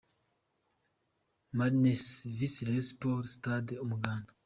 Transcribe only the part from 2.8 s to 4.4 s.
Sports –Sitade Umuganda.